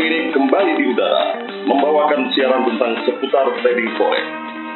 [0.00, 4.24] Klinik kembali di udara, membawakan siaran tentang seputar trading forex.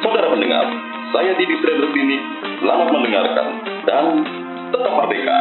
[0.05, 0.69] Saudara pendengar,
[1.17, 2.21] saya Didi Trader Klinik,
[2.61, 3.47] selamat mendengarkan
[3.89, 4.05] dan
[4.69, 5.39] tetap merdeka.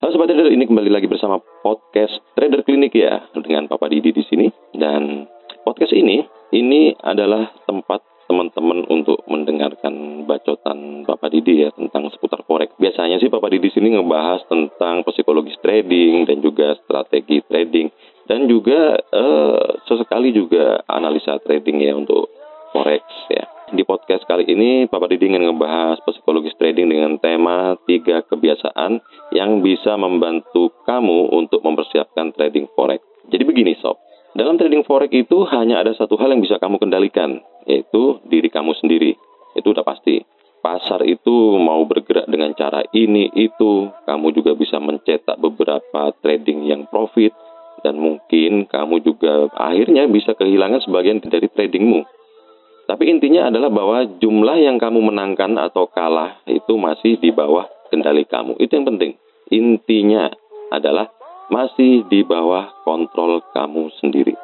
[0.00, 4.24] Halo Sobat Trader, ini kembali lagi bersama podcast Trader Klinik ya dengan Papa Didi di
[4.24, 5.28] sini dan
[5.68, 6.24] podcast ini
[6.56, 8.00] ini adalah tempat
[8.66, 12.74] teman-teman untuk mendengarkan bacotan Bapak Didi ya tentang seputar forex.
[12.82, 17.94] Biasanya sih Bapak Didi sini ngebahas tentang psikologis trading dan juga strategi trading
[18.26, 22.26] dan juga eh, sesekali juga analisa trading ya untuk
[22.74, 23.46] forex ya.
[23.70, 28.98] Di podcast kali ini Bapak Didi ingin ngebahas psikologis trading dengan tema tiga kebiasaan
[29.30, 32.98] yang bisa membantu kamu untuk mempersiapkan trading forex.
[33.30, 33.98] Jadi begini sob,
[34.36, 38.76] dalam trading forex itu hanya ada satu hal yang bisa kamu kendalikan, yaitu diri kamu
[38.76, 39.16] sendiri.
[39.56, 40.20] Itu udah pasti.
[40.60, 43.88] Pasar itu mau bergerak dengan cara ini, itu.
[44.04, 47.32] Kamu juga bisa mencetak beberapa trading yang profit.
[47.84, 52.02] Dan mungkin kamu juga akhirnya bisa kehilangan sebagian dari tradingmu.
[52.86, 58.26] Tapi intinya adalah bahwa jumlah yang kamu menangkan atau kalah itu masih di bawah kendali
[58.26, 58.58] kamu.
[58.58, 59.12] Itu yang penting.
[59.54, 60.30] Intinya
[60.74, 61.10] adalah
[61.50, 64.34] masih di bawah kontrol kamu sendiri.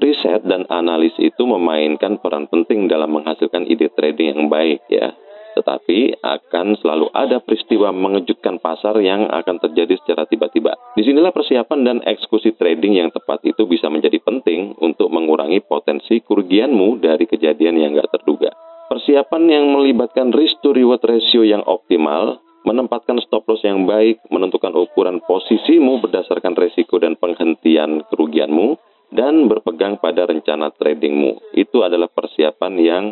[0.00, 5.12] Riset dan analis itu memainkan peran penting dalam menghasilkan ide trading yang baik ya.
[5.50, 10.72] Tetapi akan selalu ada peristiwa mengejutkan pasar yang akan terjadi secara tiba-tiba.
[10.96, 16.22] Di sinilah persiapan dan eksekusi trading yang tepat itu bisa menjadi penting untuk mengurangi potensi
[16.24, 18.56] kerugianmu dari kejadian yang nggak terduga.
[18.88, 22.40] Persiapan yang melibatkan risk to reward ratio yang optimal,
[22.70, 28.78] menempatkan stop loss yang baik, menentukan ukuran posisimu berdasarkan resiko dan penghentian kerugianmu,
[29.10, 31.50] dan berpegang pada rencana tradingmu.
[31.58, 33.04] Itu adalah persiapan yang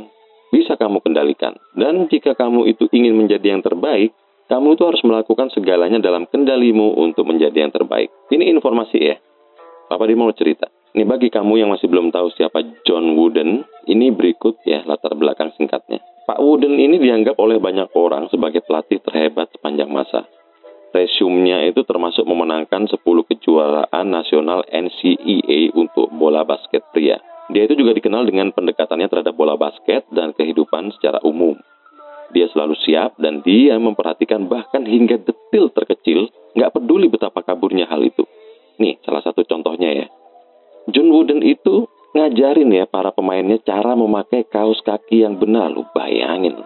[0.55, 1.59] bisa kamu kendalikan.
[1.75, 4.15] Dan jika kamu itu ingin menjadi yang terbaik,
[4.47, 8.09] kamu itu harus melakukan segalanya dalam kendalimu untuk menjadi yang terbaik.
[8.31, 9.19] Ini informasi ya.
[9.91, 10.71] Papa dia mau cerita.
[10.94, 13.61] Ini bagi kamu yang masih belum tahu siapa John Wooden,
[13.93, 16.00] ini berikut ya latar belakang singkatnya.
[16.25, 19.18] Pak Wooden ini dianggap oleh banyak orang sebagai pelatih terhebat
[19.98, 20.28] masa
[21.69, 27.20] itu termasuk memenangkan 10 kejuaraan nasional NCEA untuk bola basket pria.
[27.48, 31.56] Dia itu juga dikenal dengan pendekatannya terhadap bola basket dan kehidupan secara umum.
[32.28, 38.04] Dia selalu siap dan dia memperhatikan bahkan hingga detil terkecil, nggak peduli betapa kaburnya hal
[38.04, 38.28] itu.
[38.76, 40.06] Nih, salah satu contohnya ya.
[40.92, 45.72] John Wooden itu ngajarin ya para pemainnya cara memakai kaos kaki yang benar.
[45.72, 46.60] Lu bayangin.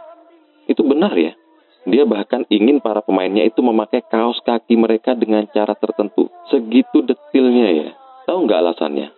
[0.67, 1.39] Itu benar ya.
[1.83, 6.31] Dia bahkan ingin para pemainnya itu memakai kaos kaki mereka dengan cara tertentu.
[6.47, 7.89] Segitu detilnya ya.
[8.31, 9.11] Tahu nggak alasannya?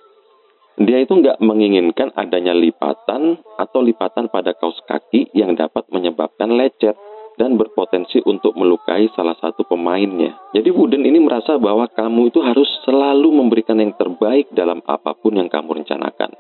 [0.75, 6.99] Dia itu nggak menginginkan adanya lipatan atau lipatan pada kaos kaki yang dapat menyebabkan lecet
[7.39, 10.35] dan berpotensi untuk melukai salah satu pemainnya.
[10.55, 15.39] Jadi Wooden ini merasa bahwa kamu itu harus selalu memberikan yang terbaik dalam apa pun
[15.39, 16.35] yang kamu rencanakan.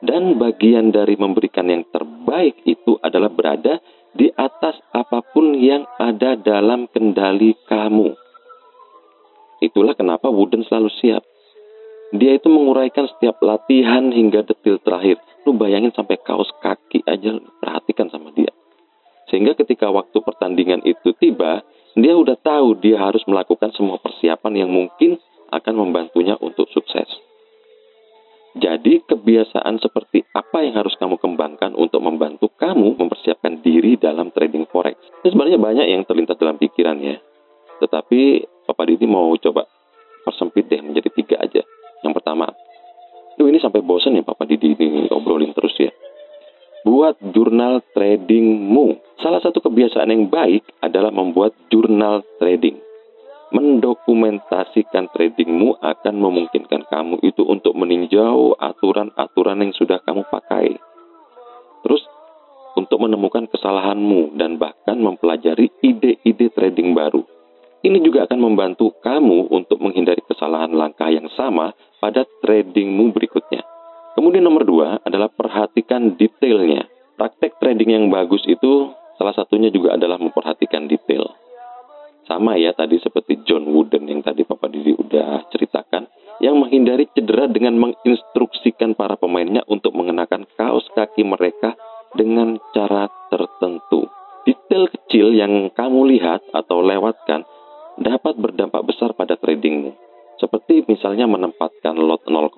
[0.00, 3.82] Dan bagian dari memberikan yang terbaik itu adalah berada
[4.20, 8.12] di atas apa pun yang ada dalam kendali kamu.
[9.64, 11.24] Itulah kenapa Wooden selalu siap.
[12.12, 15.16] Dia itu menguraikan setiap latihan hingga detil terakhir.
[15.48, 18.52] Lu bayangin sampai kaos kaki aja perhatikan sama dia.
[19.32, 21.64] Sehingga ketika waktu pertandingan itu tiba,
[21.96, 25.16] dia udah tahu dia harus melakukan semua persiapan yang mungkin
[25.48, 27.08] akan membantunya untuk sukses.
[28.58, 33.29] Jadi kebiasaan seperti apa yang harus kamu kembangkan untuk membantu kamu mempersiapkan
[33.80, 35.00] diri dalam trading forex?
[35.24, 37.16] Ini sebenarnya banyak yang terlintas dalam pikiran ya.
[37.80, 39.64] Tetapi Papa Didi mau coba
[40.20, 41.64] persempit deh menjadi tiga aja.
[42.04, 42.52] Yang pertama,
[43.40, 45.88] Duh ini sampai bosan ya Papa Didi ini obrolin terus ya.
[46.84, 49.16] Buat jurnal tradingmu.
[49.16, 52.76] Salah satu kebiasaan yang baik adalah membuat jurnal trading
[53.50, 60.78] mendokumentasikan tradingmu akan memungkinkan kamu itu untuk meninjau aturan-aturan yang sudah kamu pakai.
[63.00, 67.24] Menemukan kesalahanmu dan bahkan mempelajari ide-ide trading baru.
[67.80, 73.64] Ini juga akan membantu kamu untuk menghindari kesalahan langkah yang sama pada tradingmu berikutnya.
[74.12, 76.84] Kemudian nomor dua adalah perhatikan detailnya.
[77.16, 81.24] Praktek trading yang bagus itu salah satunya juga adalah memperhatikan detail.
[82.28, 86.04] Sama ya tadi seperti John Wooden yang tadi Papa Didi udah ceritakan.
[86.40, 91.76] Yang menghindari cedera dengan menginstruksikan para pemainnya untuk mengenakan kaos kaki mereka
[92.14, 94.08] dengan cara tertentu.
[94.46, 97.44] Detail kecil yang kamu lihat atau lewatkan
[98.00, 99.92] dapat berdampak besar pada tradingmu.
[100.40, 102.56] Seperti misalnya menempatkan lot 0,1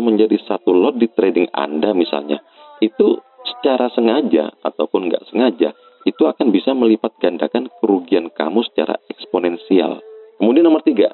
[0.00, 2.40] menjadi satu lot di trading Anda misalnya.
[2.80, 5.76] Itu secara sengaja ataupun nggak sengaja
[6.08, 10.00] itu akan bisa melipat gandakan kerugian kamu secara eksponensial.
[10.40, 11.12] Kemudian nomor tiga,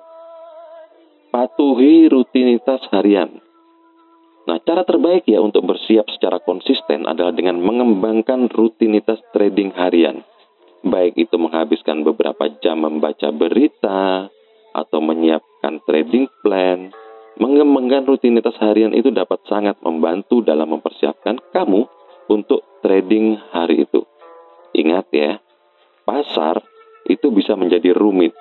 [1.34, 3.42] patuhi rutinitas harian.
[4.44, 10.20] Nah, cara terbaik ya untuk bersiap secara konsisten adalah dengan mengembangkan rutinitas trading harian.
[10.84, 14.28] Baik itu menghabiskan beberapa jam membaca berita
[14.76, 16.92] atau menyiapkan trading plan.
[17.40, 21.88] Mengembangkan rutinitas harian itu dapat sangat membantu dalam mempersiapkan kamu
[22.28, 24.04] untuk trading hari itu.
[24.76, 25.40] Ingat ya,
[26.04, 26.60] pasar
[27.08, 28.36] itu bisa menjadi rumit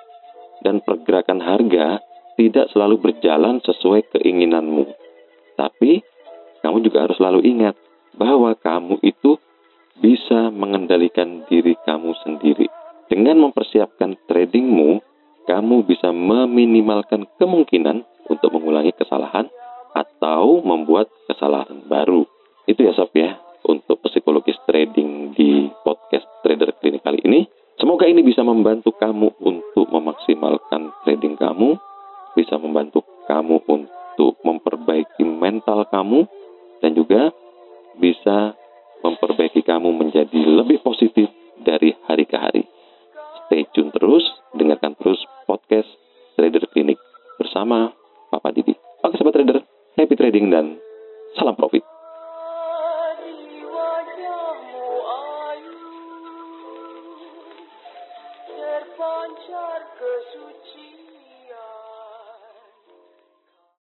[0.60, 2.04] dan pergerakan harga
[2.36, 5.03] tidak selalu berjalan sesuai keinginanmu.
[5.54, 6.02] Tapi
[6.64, 7.76] kamu juga harus selalu ingat
[8.16, 9.36] bahwa kamu itu
[9.98, 12.66] bisa mengendalikan diri kamu sendiri.
[13.06, 14.98] Dengan mempersiapkan tradingmu,
[15.44, 18.02] kamu bisa meminimalkan kemungkinan
[18.32, 19.46] untuk mengulangi kesalahan
[19.92, 22.24] atau membuat kesalahan baru.
[22.64, 23.36] Itu ya sob ya,
[23.68, 27.44] untuk psikologis trading di podcast Trader Klinik kali ini.
[27.76, 31.76] Semoga ini bisa membantu kamu untuk memaksimalkan trading kamu,
[32.32, 33.03] bisa membantu
[35.64, 36.28] mental kamu,
[36.84, 37.32] dan juga
[37.96, 38.52] bisa
[39.00, 42.68] memperbaiki kamu menjadi lebih positif dari hari ke hari.
[43.48, 44.20] Stay tune terus,
[44.52, 45.88] dengarkan terus podcast
[46.36, 47.00] Trader Clinic
[47.40, 47.96] bersama
[48.28, 48.76] Papa Didi.
[49.00, 49.64] Oke sahabat trader,
[49.96, 50.73] happy trading dan